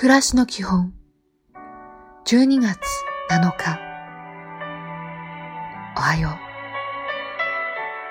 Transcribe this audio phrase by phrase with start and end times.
[0.00, 0.92] 暮らしの基本。
[2.24, 2.78] 12月
[3.32, 3.80] 7日。
[5.96, 6.38] おはよ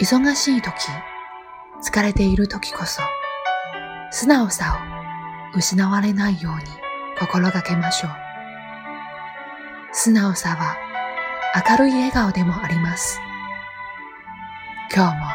[0.00, 0.02] う。
[0.02, 0.72] 忙しい時
[1.82, 3.02] 疲れている時こそ
[4.10, 4.80] 素直さ
[5.52, 6.62] を失われないように
[7.18, 8.12] 心がけましょう。
[9.92, 10.78] 素直さは
[11.68, 13.20] 明るい笑顔でもあります。
[14.90, 15.26] 今日も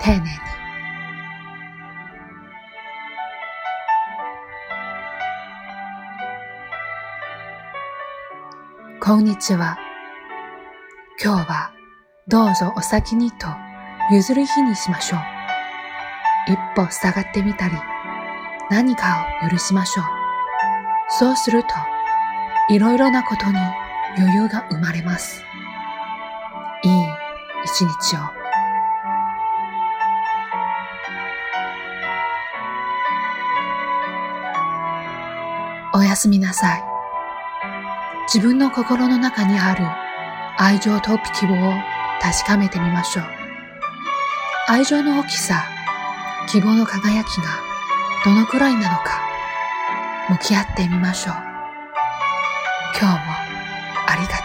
[0.00, 0.61] 丁寧に
[9.04, 9.78] こんにちは。
[11.20, 11.72] 今日は
[12.28, 13.48] どうぞお先にと
[14.12, 15.20] 譲る日にしましょう。
[16.46, 17.74] 一歩下がってみたり、
[18.70, 20.04] 何かを許しましょう。
[21.18, 21.68] そうすると、
[22.70, 23.56] いろいろなことに
[24.18, 25.42] 余裕が生まれます。
[26.84, 26.92] いい
[27.64, 28.20] 一日を。
[35.92, 36.91] おやすみなさい。
[38.32, 39.84] 自分の心の中にある
[40.56, 41.72] 愛情と希望を
[42.22, 43.24] 確かめてみましょう。
[44.68, 45.62] 愛情の大きさ、
[46.48, 47.44] 希望の輝きが
[48.24, 49.20] どのくらいなのか、
[50.30, 51.34] 向き合ってみましょう。
[52.98, 53.20] 今日も
[54.06, 54.41] ありがとう。